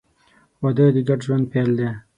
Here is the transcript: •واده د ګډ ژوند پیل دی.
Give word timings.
•واده 0.61 0.85
د 0.95 0.97
ګډ 1.07 1.19
ژوند 1.25 1.45
پیل 1.51 1.69
دی. 1.79 1.89